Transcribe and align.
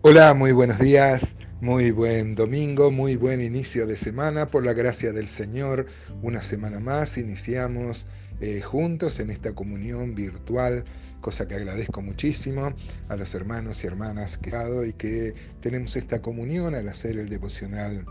Hola, 0.00 0.32
muy 0.32 0.52
buenos 0.52 0.78
días, 0.78 1.36
muy 1.60 1.90
buen 1.90 2.34
domingo, 2.34 2.90
muy 2.90 3.16
buen 3.16 3.42
inicio 3.42 3.86
de 3.86 3.96
semana. 3.96 4.46
Por 4.46 4.64
la 4.64 4.72
gracia 4.72 5.12
del 5.12 5.28
Señor, 5.28 5.86
una 6.22 6.40
semana 6.40 6.80
más 6.80 7.18
iniciamos 7.18 8.06
eh, 8.40 8.60
juntos 8.60 9.20
en 9.20 9.30
esta 9.30 9.54
comunión 9.54 10.14
virtual, 10.14 10.84
cosa 11.20 11.46
que 11.46 11.56
agradezco 11.56 12.00
muchísimo 12.00 12.72
a 13.08 13.16
los 13.16 13.34
hermanos 13.34 13.84
y 13.84 13.88
hermanas 13.88 14.38
que 14.38 14.50
dado 14.50 14.86
y 14.86 14.92
que 14.92 15.34
tenemos 15.60 15.96
esta 15.96 16.22
comunión 16.22 16.74
al 16.74 16.88
hacer 16.88 17.18
el 17.18 17.28
devocional 17.28 18.06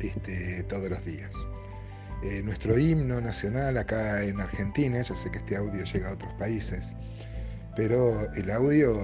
este, 0.00 0.62
todos 0.64 0.90
los 0.90 1.04
días. 1.04 1.34
Eh, 2.22 2.42
nuestro 2.42 2.78
himno 2.78 3.20
nacional 3.20 3.78
acá 3.78 4.22
en 4.22 4.40
Argentina, 4.40 5.00
yo 5.02 5.14
sé 5.16 5.30
que 5.30 5.38
este 5.38 5.56
audio 5.56 5.84
llega 5.84 6.10
a 6.10 6.12
otros 6.12 6.32
países, 6.34 6.94
pero 7.74 8.30
el 8.34 8.50
audio 8.50 8.94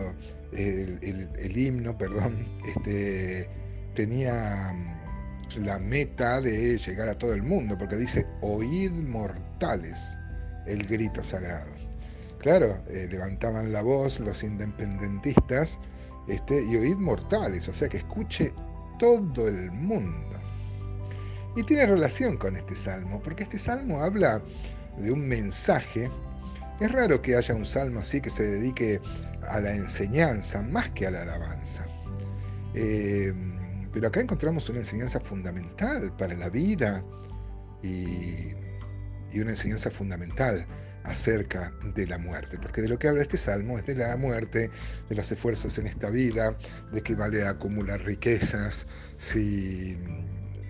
el, 0.52 1.56
himno, 1.56 1.96
perdón, 1.98 2.44
este, 2.66 3.48
tenía 3.94 4.72
mm, 4.72 5.64
la 5.64 5.78
meta 5.78 6.40
de 6.40 6.78
llegar 6.78 7.08
a 7.08 7.18
todo 7.18 7.32
el 7.32 7.42
mundo, 7.42 7.76
porque 7.78 7.96
dice, 7.96 8.26
oíd 8.42 8.92
mortales 8.92 10.16
el 10.66 10.86
grito 10.86 11.22
sagrado. 11.22 11.70
Claro, 12.38 12.78
eh, 12.88 13.08
levantaban 13.10 13.72
la 13.72 13.82
voz 13.82 14.20
los 14.20 14.42
independentistas 14.42 15.78
este, 16.28 16.62
y 16.62 16.76
oíd 16.76 16.96
mortales, 16.96 17.68
o 17.68 17.74
sea 17.74 17.88
que 17.88 17.98
escuche 17.98 18.52
todo 18.98 19.48
el 19.48 19.70
mundo. 19.70 20.45
Y 21.56 21.62
tiene 21.64 21.86
relación 21.86 22.36
con 22.36 22.54
este 22.54 22.76
salmo, 22.76 23.20
porque 23.22 23.44
este 23.44 23.58
salmo 23.58 24.02
habla 24.02 24.42
de 24.98 25.10
un 25.10 25.26
mensaje. 25.26 26.10
Es 26.80 26.92
raro 26.92 27.22
que 27.22 27.34
haya 27.34 27.54
un 27.54 27.64
salmo 27.64 28.00
así 28.00 28.20
que 28.20 28.28
se 28.28 28.44
dedique 28.44 29.00
a 29.48 29.60
la 29.60 29.74
enseñanza 29.74 30.60
más 30.62 30.90
que 30.90 31.06
a 31.06 31.10
la 31.10 31.22
alabanza. 31.22 31.86
Eh, 32.74 33.32
pero 33.96 34.08
acá 34.08 34.20
encontramos 34.20 34.68
una 34.68 34.80
enseñanza 34.80 35.18
fundamental 35.18 36.14
para 36.18 36.36
la 36.36 36.50
vida 36.50 37.02
y, 37.82 38.52
una 39.40 39.50
enseñanza 39.50 39.90
fundamental 39.90 40.66
acerca 41.04 41.72
de 41.94 42.06
la 42.06 42.16
muerte, 42.18 42.58
porque 42.58 42.80
de 42.82 42.88
lo 42.88 42.98
que 42.98 43.08
habla 43.08 43.22
este 43.22 43.36
salmo 43.36 43.78
es 43.78 43.86
de 43.86 43.94
la 43.94 44.16
muerte, 44.16 44.70
de 45.08 45.14
los 45.14 45.30
esfuerzos 45.30 45.78
en 45.78 45.86
esta 45.86 46.10
vida, 46.10 46.56
de 46.92 47.02
que 47.02 47.14
vale 47.14 47.46
acumular 47.46 48.00
riquezas 48.00 48.86
si, 49.18 49.98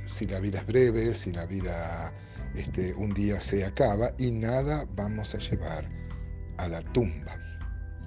si 0.06 0.26
la 0.26 0.40
vida 0.40 0.60
es 0.60 0.66
breve, 0.66 1.12
si 1.12 1.32
la 1.32 1.46
vida 1.46 2.12
este, 2.54 2.94
un 2.94 3.12
día 3.12 3.40
se 3.40 3.64
acaba 3.64 4.12
y 4.18 4.30
nada 4.30 4.86
vamos 4.94 5.34
a 5.34 5.38
llevar 5.38 5.88
a 6.58 6.68
la 6.68 6.80
tumba 6.92 7.36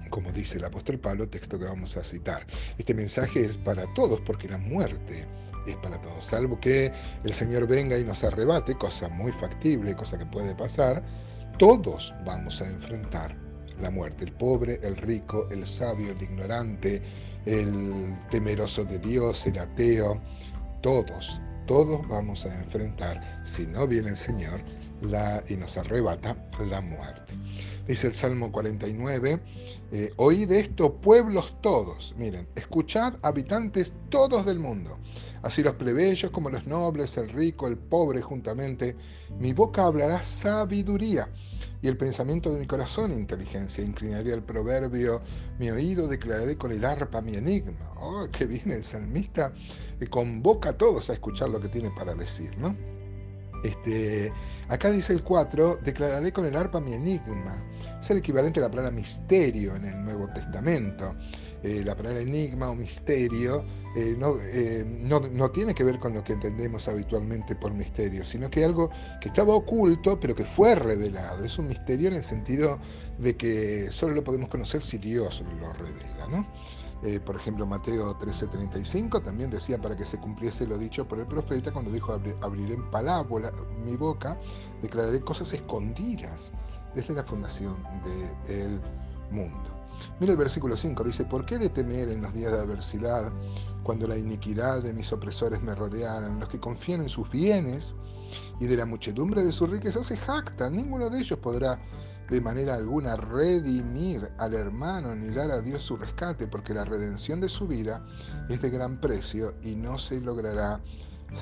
como 0.09 0.31
dice 0.31 0.57
el 0.57 0.65
apóstol 0.65 0.99
Pablo, 0.99 1.29
texto 1.29 1.57
que 1.59 1.65
vamos 1.65 1.95
a 1.97 2.03
citar. 2.03 2.45
Este 2.77 2.93
mensaje 2.93 3.45
es 3.45 3.57
para 3.57 3.85
todos 3.93 4.19
porque 4.21 4.47
la 4.47 4.57
muerte 4.57 5.25
es 5.67 5.75
para 5.77 6.01
todos, 6.01 6.23
salvo 6.23 6.59
que 6.59 6.91
el 7.23 7.33
Señor 7.33 7.67
venga 7.67 7.97
y 7.97 8.03
nos 8.03 8.23
arrebate, 8.23 8.75
cosa 8.75 9.07
muy 9.09 9.31
factible, 9.31 9.95
cosa 9.95 10.17
que 10.17 10.25
puede 10.25 10.55
pasar, 10.55 11.03
todos 11.57 12.13
vamos 12.25 12.61
a 12.61 12.65
enfrentar 12.67 13.35
la 13.79 13.91
muerte, 13.91 14.25
el 14.25 14.33
pobre, 14.33 14.79
el 14.81 14.97
rico, 14.97 15.47
el 15.51 15.65
sabio, 15.67 16.11
el 16.11 16.21
ignorante, 16.21 17.01
el 17.45 18.17
temeroso 18.31 18.83
de 18.83 18.99
Dios, 18.99 19.45
el 19.45 19.59
ateo, 19.59 20.21
todos, 20.81 21.41
todos 21.69 22.07
vamos 22.07 22.47
a 22.47 22.59
enfrentar, 22.61 23.21
si 23.43 23.67
no 23.67 23.85
viene 23.85 24.09
el 24.09 24.17
Señor 24.17 24.59
la, 25.01 25.43
y 25.47 25.55
nos 25.55 25.77
arrebata, 25.77 26.35
la 26.65 26.81
muerte. 26.81 27.33
Dice 27.87 28.07
el 28.07 28.13
Salmo 28.13 28.51
49, 28.51 29.39
eh, 29.91 30.13
oíd 30.17 30.51
esto 30.51 30.93
pueblos 30.93 31.55
todos, 31.61 32.13
miren, 32.17 32.47
escuchad 32.55 33.15
habitantes 33.23 33.93
todos 34.09 34.45
del 34.45 34.59
mundo, 34.59 34.99
así 35.41 35.63
los 35.63 35.73
plebeyos 35.73 36.31
como 36.31 36.49
los 36.49 36.67
nobles, 36.67 37.17
el 37.17 37.29
rico, 37.29 37.67
el 37.67 37.77
pobre 37.77 38.21
juntamente, 38.21 38.95
mi 39.39 39.53
boca 39.53 39.85
hablará 39.85 40.23
sabiduría 40.23 41.29
y 41.81 41.87
el 41.87 41.97
pensamiento 41.97 42.53
de 42.53 42.59
mi 42.59 42.67
corazón 42.67 43.13
inteligencia, 43.13 43.83
inclinaré 43.83 44.33
el 44.33 44.43
proverbio, 44.43 45.21
mi 45.57 45.71
oído 45.71 46.07
declararé 46.07 46.57
con 46.57 46.71
el 46.71 46.83
arpa 46.83 47.21
mi 47.21 47.35
enigma. 47.35 47.93
Oh, 47.95 48.27
qué 48.31 48.45
bien 48.45 48.71
el 48.71 48.83
salmista 48.83 49.53
convoca 50.09 50.69
a 50.69 50.77
todos 50.77 51.09
a 51.09 51.13
escuchar 51.13 51.49
lo 51.49 51.59
que 51.59 51.69
tiene 51.69 51.89
para 51.91 52.13
decir, 52.13 52.57
¿no? 52.57 52.98
Este, 53.63 54.31
acá 54.67 54.91
dice 54.91 55.13
el 55.13 55.23
4, 55.23 55.79
declararé 55.83 56.31
con 56.31 56.45
el 56.45 56.55
arpa 56.55 56.79
mi 56.79 56.93
enigma. 56.93 57.63
Es 57.99 58.09
el 58.09 58.19
equivalente 58.19 58.59
a 58.59 58.63
la 58.63 58.69
palabra 58.69 58.91
misterio 58.91 59.75
en 59.75 59.85
el 59.85 60.03
Nuevo 60.03 60.27
Testamento. 60.29 61.15
Eh, 61.61 61.81
la 61.83 61.93
palabra 61.93 62.21
enigma 62.21 62.69
o 62.69 62.75
misterio 62.75 63.65
eh, 63.93 64.15
eh, 64.53 64.85
no, 64.87 65.19
no, 65.19 65.51
tiene 65.51 65.75
que 65.75 65.83
ver 65.83 65.99
con 65.99 66.13
lo 66.13 66.23
que 66.23 66.31
entendemos 66.31 66.87
habitualmente 66.87 67.53
por 67.53 67.73
misterio, 67.73 68.25
sino 68.25 68.49
que 68.49 68.63
algo 68.63 68.89
que 69.19 69.27
estaba 69.27 69.53
oculto 69.53 70.17
pero 70.19 70.33
que 70.33 70.45
fue 70.45 70.75
revelado. 70.75 71.43
Es 71.43 71.59
un 71.59 71.67
misterio 71.67 72.07
en 72.07 72.15
el 72.15 72.23
sentido 72.23 72.79
de 73.17 73.35
que 73.35 73.91
solo 73.91 74.15
lo 74.15 74.23
podemos 74.23 74.47
conocer 74.47 74.81
si 74.81 74.99
Dios 74.99 75.43
lo 75.59 75.73
revela. 75.73 76.27
¿no? 76.31 76.47
Eh, 77.01 77.19
por 77.19 77.35
ejemplo, 77.35 77.65
Mateo 77.65 78.13
13:35 78.17 79.23
también 79.23 79.49
decía 79.49 79.81
para 79.81 79.95
que 79.95 80.05
se 80.05 80.19
cumpliese 80.19 80.67
lo 80.67 80.77
dicho 80.77 81.07
por 81.07 81.19
el 81.19 81.27
profeta 81.27 81.71
cuando 81.71 81.91
dijo, 81.91 82.13
abriré 82.41 82.73
en 82.73 82.89
palabra 82.91 83.51
mi 83.85 83.95
boca, 83.95 84.37
declararé 84.81 85.21
cosas 85.21 85.53
escondidas 85.53 86.51
desde 86.93 87.13
la 87.13 87.23
fundación 87.23 87.75
del 88.47 88.81
mundo. 89.31 89.79
Mira 90.19 90.33
el 90.33 90.37
versículo 90.37 90.75
5, 90.75 91.03
dice, 91.03 91.25
¿por 91.25 91.45
qué 91.45 91.57
de 91.57 91.69
temer 91.69 92.09
en 92.09 92.21
los 92.21 92.33
días 92.33 92.51
de 92.51 92.59
adversidad, 92.59 93.31
cuando 93.83 94.07
la 94.07 94.17
iniquidad 94.17 94.81
de 94.81 94.93
mis 94.93 95.11
opresores 95.11 95.61
me 95.61 95.75
rodearan, 95.75 96.39
los 96.39 96.49
que 96.49 96.59
confían 96.59 97.01
en 97.01 97.09
sus 97.09 97.29
bienes 97.29 97.95
y 98.59 98.65
de 98.65 98.77
la 98.77 98.85
muchedumbre 98.85 99.43
de 99.43 99.51
sus 99.51 99.69
riquezas 99.69 100.07
se 100.07 100.17
jactan, 100.17 100.75
ninguno 100.75 101.09
de 101.09 101.19
ellos 101.19 101.39
podrá 101.39 101.79
de 102.29 102.41
manera 102.41 102.75
alguna 102.75 103.15
redimir 103.15 104.29
al 104.37 104.53
hermano 104.53 105.15
ni 105.15 105.33
dar 105.33 105.51
a 105.51 105.61
Dios 105.61 105.83
su 105.83 105.97
rescate, 105.97 106.47
porque 106.47 106.73
la 106.73 106.85
redención 106.85 107.41
de 107.41 107.49
su 107.49 107.67
vida 107.67 108.05
es 108.49 108.61
de 108.61 108.69
gran 108.69 108.99
precio 109.01 109.55
y 109.63 109.75
no 109.75 109.97
se 109.97 110.21
logrará 110.21 110.79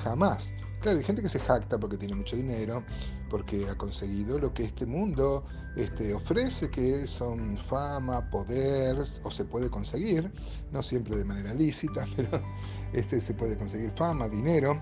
jamás. 0.02 0.54
Claro, 0.80 0.98
hay 0.98 1.04
gente 1.04 1.22
que 1.22 1.28
se 1.28 1.40
jacta 1.40 1.78
porque 1.78 1.96
tiene 1.96 2.14
mucho 2.14 2.36
dinero, 2.36 2.84
porque 3.28 3.68
ha 3.68 3.74
conseguido 3.74 4.38
lo 4.38 4.54
que 4.54 4.64
este 4.64 4.86
mundo 4.86 5.44
este, 5.76 6.14
ofrece, 6.14 6.70
que 6.70 7.06
son 7.06 7.58
fama, 7.58 8.30
poder, 8.30 8.96
o 9.22 9.30
se 9.30 9.44
puede 9.44 9.68
conseguir, 9.70 10.32
no 10.72 10.82
siempre 10.82 11.16
de 11.16 11.24
manera 11.24 11.52
lícita, 11.52 12.06
pero 12.16 12.30
este, 12.92 13.20
se 13.20 13.34
puede 13.34 13.56
conseguir 13.56 13.90
fama, 13.90 14.28
dinero, 14.28 14.80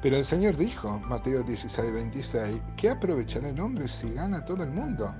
pero 0.00 0.16
el 0.16 0.24
Señor 0.24 0.56
dijo, 0.56 1.00
Mateo 1.08 1.42
16, 1.42 1.92
26, 1.92 2.62
¿qué 2.76 2.90
aprovechará 2.90 3.48
el 3.48 3.58
hombre 3.58 3.88
si 3.88 4.12
gana 4.12 4.44
todo 4.44 4.62
el 4.62 4.70
mundo 4.70 5.12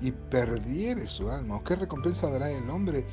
y 0.00 0.10
perdiere 0.10 1.06
su 1.06 1.30
alma? 1.30 1.56
¿O 1.56 1.64
qué 1.64 1.76
recompensa 1.76 2.30
dará 2.30 2.50
el 2.50 2.68
hombre 2.70 3.06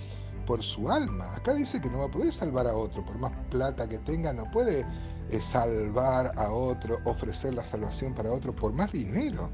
por 0.46 0.64
su 0.64 0.90
alma? 0.90 1.34
Acá 1.36 1.54
dice 1.54 1.82
que 1.82 1.90
no 1.90 2.00
va 2.00 2.06
a 2.06 2.12
poder 2.12 2.32
salvar 2.32 2.68
a 2.68 2.74
otro, 2.74 3.04
por 3.04 3.18
más 3.18 3.34
plata 3.50 3.88
que 3.90 4.00
tenga, 4.00 4.32
no 4.32 4.50
puede 4.52 4.86
eh, 5.30 5.42
salvar 5.42 6.32
a 6.38 6.50
otro, 6.52 6.98
ofrecer 7.04 7.54
la 7.54 7.66
salvación 7.66 8.14
para 8.14 8.32
otro, 8.32 8.56
por 8.56 8.72
más 8.72 8.94
dinero 8.94 9.50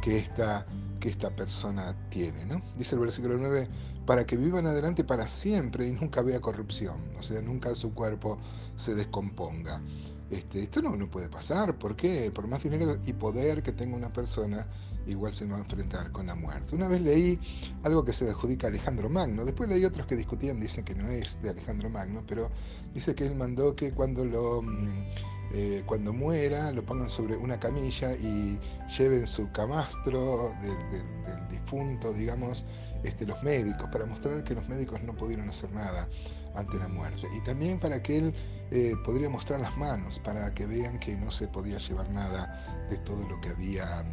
que 0.00 0.16
esta, 0.16 0.64
que 1.00 1.10
esta 1.10 1.28
persona 1.28 1.94
tiene. 2.08 2.46
¿no? 2.46 2.62
Dice 2.78 2.94
el 2.94 3.02
versículo 3.02 3.36
9, 3.36 3.68
para 4.06 4.24
que 4.24 4.38
vivan 4.38 4.66
adelante 4.66 5.04
para 5.04 5.28
siempre 5.28 5.86
y 5.86 5.90
nunca 5.90 6.22
vea 6.22 6.40
corrupción, 6.40 6.96
o 7.18 7.22
sea, 7.22 7.42
nunca 7.42 7.74
su 7.74 7.92
cuerpo 7.92 8.38
se 8.76 8.94
descomponga. 8.94 9.82
Este, 10.30 10.64
esto 10.64 10.82
no, 10.82 11.10
puede 11.10 11.28
pasar. 11.28 11.78
¿Por 11.78 11.96
qué? 11.96 12.30
Por 12.30 12.46
más 12.46 12.62
dinero 12.62 12.98
y 13.04 13.12
poder 13.12 13.62
que 13.62 13.72
tenga 13.72 13.96
una 13.96 14.12
persona, 14.12 14.66
igual 15.06 15.34
se 15.34 15.46
va 15.46 15.56
a 15.56 15.60
enfrentar 15.60 16.12
con 16.12 16.26
la 16.26 16.34
muerte. 16.34 16.74
Una 16.74 16.88
vez 16.88 17.00
leí 17.00 17.38
algo 17.82 18.04
que 18.04 18.12
se 18.12 18.28
adjudica 18.28 18.66
a 18.66 18.70
Alejandro 18.70 19.08
Magno. 19.08 19.44
Después 19.44 19.68
leí 19.70 19.84
otros 19.84 20.06
que 20.06 20.16
discutían, 20.16 20.60
dicen 20.60 20.84
que 20.84 20.94
no 20.94 21.08
es 21.08 21.40
de 21.42 21.50
Alejandro 21.50 21.88
Magno, 21.88 22.22
pero 22.26 22.50
dice 22.92 23.14
que 23.14 23.26
él 23.26 23.34
mandó 23.34 23.74
que 23.74 23.92
cuando 23.92 24.24
lo... 24.24 24.62
Mm, 24.62 25.06
eh, 25.50 25.82
cuando 25.86 26.12
muera 26.12 26.70
lo 26.72 26.84
pongan 26.84 27.08
sobre 27.08 27.34
una 27.34 27.58
camilla 27.58 28.12
y 28.12 28.58
lleven 28.98 29.26
su 29.26 29.50
camastro 29.50 30.52
del, 30.60 31.48
difunto, 31.50 32.12
digamos, 32.12 32.66
este, 33.02 33.24
los 33.24 33.42
médicos, 33.42 33.88
para 33.90 34.04
mostrar 34.04 34.44
que 34.44 34.54
los 34.54 34.68
médicos 34.68 35.02
no 35.02 35.14
pudieron 35.14 35.48
hacer 35.48 35.72
nada 35.72 36.06
ante 36.54 36.76
la 36.78 36.88
muerte. 36.88 37.26
Y 37.34 37.40
también 37.44 37.80
para 37.80 38.02
que 38.02 38.18
él 38.18 38.34
eh, 38.70 38.94
podría 39.04 39.28
mostrar 39.28 39.60
las 39.60 39.76
manos, 39.76 40.18
para 40.18 40.52
que 40.54 40.66
vean 40.66 40.98
que 40.98 41.16
no 41.16 41.30
se 41.30 41.48
podía 41.48 41.78
llevar 41.78 42.10
nada 42.10 42.86
de 42.90 42.98
todo 42.98 43.26
lo 43.28 43.40
que 43.40 43.50
había, 43.50 44.04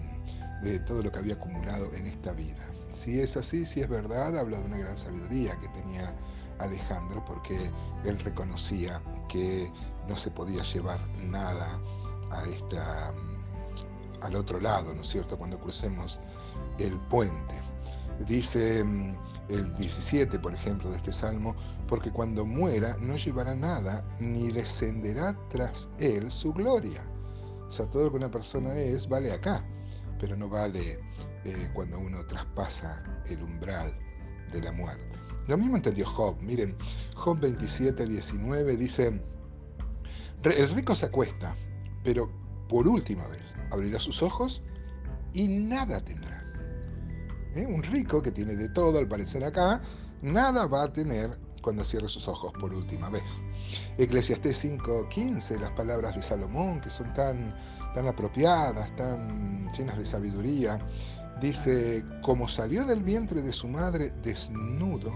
de 0.62 0.80
todo 0.80 1.04
lo 1.04 1.12
que 1.12 1.20
había 1.20 1.36
acumulado 1.36 1.94
en 1.94 2.08
esta 2.08 2.32
vida. 2.32 2.66
Si 2.94 3.20
es 3.20 3.36
así, 3.36 3.66
si 3.66 3.82
es 3.82 3.90
verdad, 3.90 4.38
habla 4.38 4.60
de 4.60 4.66
una 4.66 4.78
gran 4.78 4.98
sabiduría 4.98 5.58
que 5.60 5.68
tenía 5.70 6.16
Alejandro, 6.60 7.24
porque 7.26 7.70
él 8.06 8.20
reconocía 8.20 9.02
que 9.28 9.72
no 10.08 10.16
se 10.16 10.32
podía 10.32 10.64
llevar 10.64 11.00
nada 11.18 11.80
a 12.32 12.44
esta, 12.46 13.14
al 14.22 14.36
otro 14.36 14.60
lado, 14.60 14.94
¿no 14.94 15.02
es 15.02 15.10
cierto?, 15.10 15.38
cuando 15.38 15.60
crucemos 15.60 16.20
el 16.80 16.98
puente. 17.10 17.54
Dice 18.26 18.84
mm, 18.84 19.18
el 19.50 19.76
17, 19.78 20.40
por 20.40 20.54
ejemplo, 20.54 20.90
de 20.90 20.98
este 20.98 21.14
salmo, 21.14 21.56
porque 21.88 22.12
cuando 22.12 22.46
muera 22.46 22.98
no 23.00 23.16
llevará 23.16 23.56
nada, 23.56 24.04
ni 24.20 24.52
descenderá 24.52 25.38
tras 25.50 25.88
él 26.00 26.32
su 26.32 26.54
gloria. 26.54 27.04
O 27.68 27.72
sea, 27.72 27.86
todo 27.88 28.06
lo 28.06 28.12
que 28.12 28.18
una 28.18 28.32
persona 28.32 28.76
es 28.76 29.08
vale 29.08 29.32
acá, 29.32 29.64
pero 30.20 30.36
no 30.36 30.50
vale 30.50 31.00
eh, 31.44 31.70
cuando 31.74 32.00
uno 32.00 32.26
traspasa 32.26 33.04
el 33.28 33.42
umbral 33.44 33.94
de 34.52 34.62
la 34.62 34.72
muerte. 34.72 35.06
Lo 35.48 35.58
mismo 35.58 35.76
entendió 35.76 36.08
Job. 36.08 36.38
Miren, 36.42 36.76
Job 37.16 37.40
27, 37.40 38.08
19 38.08 38.78
dice, 38.78 39.22
el 40.44 40.70
rico 40.70 40.96
se 40.96 41.06
acuesta, 41.08 41.56
pero 42.04 42.30
por 42.68 42.88
última 42.88 43.28
vez 43.28 43.56
abrirá 43.72 44.00
sus 44.00 44.24
ojos 44.24 44.64
y 45.34 45.48
nada 45.48 46.04
tendrá. 46.04 46.35
¿Eh? 47.56 47.66
Un 47.66 47.82
rico 47.84 48.22
que 48.22 48.32
tiene 48.32 48.56
de 48.56 48.70
todo, 48.70 49.00
al 49.00 49.08
parecer 49.08 49.44
acá, 49.44 49.82
nada 50.22 50.68
va 50.68 50.84
a 50.84 50.94
tener 50.94 51.38
cuando 51.62 51.84
cierre 51.84 52.08
sus 52.08 52.28
ojos 52.28 52.54
por 52.60 52.74
última 52.74 53.10
vez. 53.10 53.44
Eclesiastés 53.98 54.64
5:15, 54.64 55.60
las 55.60 55.72
palabras 55.72 56.16
de 56.16 56.22
Salomón, 56.22 56.82
que 56.82 56.90
son 56.92 57.12
tan, 57.14 57.56
tan 57.96 58.08
apropiadas, 58.08 58.96
tan 58.96 59.72
llenas 59.74 59.98
de 59.98 60.06
sabiduría, 60.06 60.80
dice, 61.42 62.06
como 62.22 62.48
salió 62.48 62.86
del 62.86 63.02
vientre 63.02 63.42
de 63.42 63.52
su 63.52 63.68
madre 63.68 64.14
desnudo, 64.22 65.12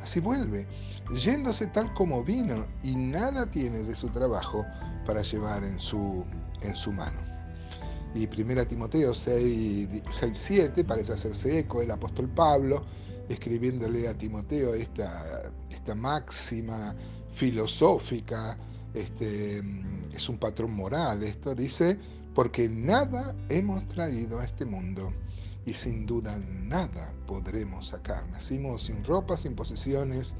así 0.00 0.20
vuelve, 0.20 0.66
yéndose 1.14 1.66
tal 1.66 1.92
como 1.94 2.24
vino, 2.24 2.64
y 2.82 2.96
nada 2.96 3.50
tiene 3.50 3.82
de 3.82 3.94
su 3.94 4.08
trabajo 4.08 4.64
para 5.04 5.22
llevar 5.22 5.62
en 5.62 5.78
su, 5.78 6.24
en 6.62 6.74
su 6.74 6.92
mano. 6.92 7.31
Y 8.14 8.26
1 8.26 8.66
Timoteo 8.66 9.14
6, 9.14 9.88
7 10.32 10.84
parece 10.84 11.14
hacerse 11.14 11.60
eco 11.60 11.80
el 11.80 11.90
apóstol 11.90 12.28
Pablo, 12.28 12.84
escribiéndole 13.28 14.06
a 14.08 14.16
Timoteo 14.16 14.74
esta, 14.74 15.50
esta 15.70 15.94
máxima 15.94 16.94
filosófica, 17.30 18.58
este, 18.92 19.62
es 20.12 20.28
un 20.28 20.38
patrón 20.38 20.74
moral, 20.74 21.22
esto 21.22 21.54
dice, 21.54 21.98
porque 22.34 22.68
nada 22.68 23.34
hemos 23.48 23.86
traído 23.88 24.40
a 24.40 24.44
este 24.44 24.66
mundo 24.66 25.12
y 25.64 25.72
sin 25.72 26.06
duda 26.06 26.38
nada 26.38 27.12
podremos 27.26 27.88
sacar. 27.88 28.28
Nacimos 28.28 28.82
sin 28.82 29.04
ropa, 29.04 29.36
sin 29.36 29.54
posesiones, 29.54 30.34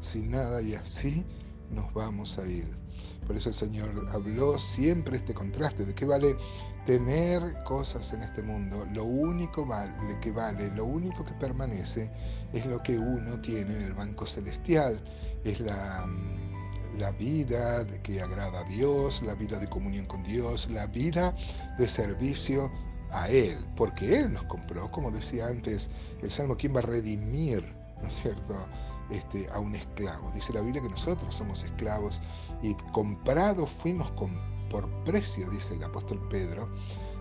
sin 0.00 0.30
nada 0.30 0.62
y 0.62 0.74
así 0.74 1.24
nos 1.70 1.92
vamos 1.92 2.38
a 2.38 2.46
ir. 2.46 2.68
Por 3.26 3.36
eso 3.36 3.50
el 3.50 3.54
Señor 3.54 3.90
habló 4.10 4.58
siempre 4.58 5.18
este 5.18 5.34
contraste 5.34 5.84
de 5.84 5.94
qué 5.94 6.04
vale 6.04 6.36
tener 6.86 7.62
cosas 7.64 8.12
en 8.14 8.22
este 8.22 8.42
mundo. 8.42 8.86
Lo 8.94 9.04
único 9.04 9.66
vale, 9.66 9.92
que 10.20 10.30
vale, 10.32 10.70
lo 10.74 10.86
único 10.86 11.24
que 11.24 11.34
permanece 11.34 12.10
es 12.52 12.64
lo 12.64 12.82
que 12.82 12.98
uno 12.98 13.38
tiene 13.40 13.74
en 13.74 13.82
el 13.82 13.92
banco 13.92 14.24
celestial. 14.24 14.98
Es 15.44 15.60
la, 15.60 16.06
la 16.96 17.12
vida 17.12 17.86
que 18.02 18.22
agrada 18.22 18.60
a 18.60 18.64
Dios, 18.64 19.22
la 19.22 19.34
vida 19.34 19.58
de 19.58 19.68
comunión 19.68 20.06
con 20.06 20.22
Dios, 20.22 20.70
la 20.70 20.86
vida 20.86 21.34
de 21.78 21.86
servicio 21.86 22.72
a 23.10 23.28
Él, 23.28 23.56
porque 23.76 24.20
Él 24.20 24.32
nos 24.32 24.44
compró, 24.44 24.90
como 24.90 25.10
decía 25.10 25.46
antes 25.46 25.90
el 26.22 26.30
Salmo, 26.30 26.56
¿quién 26.56 26.74
va 26.74 26.80
a 26.80 26.82
redimir, 26.82 27.62
¿no 28.00 28.08
es 28.08 28.14
cierto?, 28.22 28.54
este, 29.10 29.48
a 29.50 29.58
un 29.58 29.74
esclavo. 29.74 30.30
Dice 30.32 30.52
la 30.52 30.60
Biblia 30.60 30.82
que 30.82 30.88
nosotros 30.88 31.34
somos 31.34 31.62
esclavos 31.62 32.20
y 32.62 32.74
comprados 32.92 33.70
fuimos 33.70 34.10
por 34.70 34.88
precio, 35.04 35.48
dice 35.50 35.74
el 35.74 35.84
apóstol 35.84 36.20
Pedro, 36.28 36.68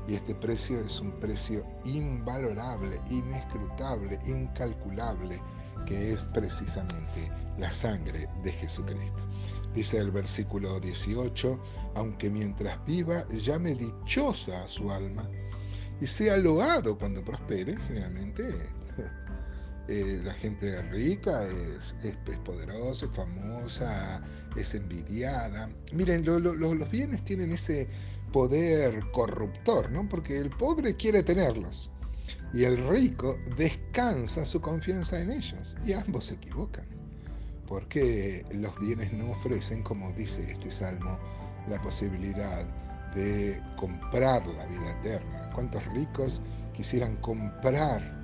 y 0.07 0.15
este 0.15 0.33
precio 0.35 0.79
es 0.79 0.99
un 1.01 1.11
precio 1.11 1.65
invalorable, 1.83 2.99
inescrutable, 3.09 4.17
incalculable, 4.25 5.41
que 5.85 6.13
es 6.13 6.23
precisamente 6.25 7.29
la 7.57 7.71
sangre 7.71 8.29
de 8.43 8.51
Jesucristo. 8.53 9.21
Dice 9.73 9.97
el 9.97 10.11
versículo 10.11 10.79
18, 10.79 11.59
aunque 11.95 12.29
mientras 12.29 12.83
viva 12.85 13.27
llame 13.27 13.75
dichosa 13.75 14.63
a 14.63 14.69
su 14.69 14.91
alma, 14.91 15.29
y 15.99 16.07
sea 16.07 16.37
loado 16.37 16.97
cuando 16.97 17.23
prospere, 17.23 17.75
generalmente 17.87 18.47
eh, 19.87 20.19
la 20.23 20.33
gente 20.33 20.81
rica 20.83 21.47
es, 21.47 21.95
poderosa, 22.43 23.05
es 23.05 23.11
famosa, 23.11 24.21
es 24.55 24.75
envidiada. 24.75 25.69
Miren, 25.93 26.25
los 26.25 26.91
bienes 26.91 27.23
tienen 27.23 27.51
ese 27.51 27.87
poder 28.33 28.99
corruptor, 29.11 29.89
¿no? 29.91 30.07
Porque 30.09 30.37
el 30.37 30.49
pobre 30.49 30.95
quiere 30.95 31.23
tenerlos 31.23 31.89
y 32.53 32.63
el 32.65 32.77
rico 32.89 33.37
descansa 33.57 34.45
su 34.45 34.59
confianza 34.59 35.21
en 35.21 35.31
ellos 35.31 35.77
y 35.85 35.93
ambos 35.93 36.25
se 36.25 36.35
equivocan. 36.35 36.85
Porque 37.65 38.45
los 38.51 38.77
bienes 38.79 39.11
no 39.13 39.31
ofrecen, 39.31 39.83
como 39.83 40.11
dice 40.13 40.51
este 40.51 40.71
salmo, 40.71 41.19
la 41.69 41.81
posibilidad 41.81 42.65
de 43.13 43.61
comprar 43.77 44.45
la 44.45 44.65
vida 44.67 44.91
eterna. 44.99 45.49
¿Cuántos 45.53 45.85
ricos 45.87 46.41
quisieran 46.73 47.15
comprar 47.17 48.16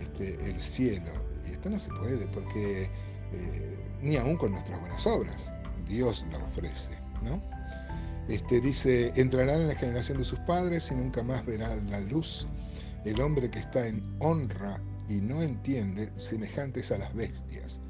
este, 0.00 0.34
el 0.48 0.60
cielo? 0.60 1.10
Y 1.48 1.52
esto 1.52 1.70
no 1.70 1.78
se 1.78 1.90
puede 1.90 2.26
porque 2.28 2.90
eh, 3.32 3.78
ni 4.02 4.16
aún 4.16 4.36
con 4.36 4.52
nuestras 4.52 4.80
buenas 4.80 5.06
obras, 5.06 5.52
Dios 5.86 6.24
la 6.30 6.38
ofrece, 6.38 6.92
¿no? 7.22 7.42
Este, 8.28 8.60
dice, 8.60 9.12
entrarán 9.16 9.62
en 9.62 9.68
la 9.68 9.74
generación 9.74 10.18
de 10.18 10.24
sus 10.24 10.38
padres 10.40 10.90
y 10.90 10.94
nunca 10.94 11.22
más 11.22 11.44
verán 11.44 11.90
la 11.90 12.00
luz. 12.00 12.46
El 13.04 13.20
hombre 13.20 13.50
que 13.50 13.58
está 13.58 13.86
en 13.86 14.04
honra 14.20 14.80
y 15.08 15.14
no 15.14 15.42
entiende, 15.42 16.12
semejantes 16.16 16.92
a 16.92 16.98
las 16.98 17.12
bestias 17.14 17.80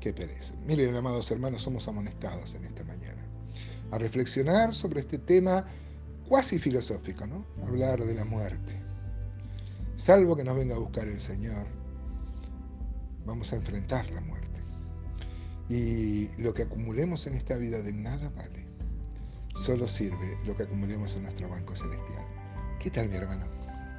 que 0.00 0.12
perecen. 0.12 0.58
Miren, 0.66 0.94
amados 0.94 1.30
hermanos, 1.30 1.62
somos 1.62 1.88
amonestados 1.88 2.54
en 2.54 2.64
esta 2.64 2.84
mañana 2.84 3.26
a 3.90 3.98
reflexionar 3.98 4.74
sobre 4.74 5.00
este 5.00 5.18
tema 5.18 5.64
cuasi 6.28 6.58
filosófico, 6.58 7.26
¿no? 7.26 7.46
Hablar 7.66 8.02
de 8.04 8.14
la 8.14 8.24
muerte. 8.24 8.74
Salvo 9.96 10.36
que 10.36 10.44
nos 10.44 10.56
venga 10.56 10.76
a 10.76 10.78
buscar 10.78 11.08
el 11.08 11.18
Señor, 11.18 11.66
vamos 13.24 13.52
a 13.52 13.56
enfrentar 13.56 14.08
la 14.10 14.20
muerte. 14.20 14.60
Y 15.70 16.28
lo 16.40 16.52
que 16.52 16.64
acumulemos 16.64 17.26
en 17.26 17.34
esta 17.34 17.56
vida 17.56 17.80
de 17.80 17.94
nada 17.94 18.30
vale. 18.36 18.66
Solo 19.54 19.88
sirve 19.88 20.36
lo 20.44 20.54
que 20.54 20.64
acumulemos 20.64 21.16
en 21.16 21.22
nuestro 21.22 21.48
banco 21.48 21.74
celestial. 21.74 22.24
¿Qué 22.78 22.90
tal, 22.90 23.08
mi 23.08 23.16
hermano? 23.16 23.46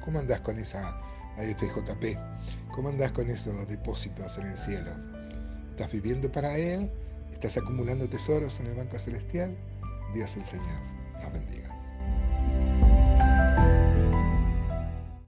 ¿Cómo 0.04 0.20
andás 0.20 0.40
con 0.40 0.56
esa 0.58 0.96
AFJP? 1.36 2.16
¿Cómo 2.70 2.90
andás 2.90 3.10
con 3.10 3.28
esos 3.28 3.66
depósitos 3.66 4.38
en 4.38 4.46
el 4.46 4.56
cielo? 4.56 4.92
¿Estás 5.70 5.90
viviendo 5.90 6.30
para 6.30 6.56
Él? 6.56 6.92
¿Estás 7.32 7.56
acumulando 7.56 8.08
tesoros 8.08 8.60
en 8.60 8.68
el 8.68 8.74
banco 8.76 8.98
celestial? 9.00 9.58
Dios 10.14 10.36
el 10.36 10.46
Señor 10.46 10.80
nos 11.20 11.32
bendiga. 11.32 11.67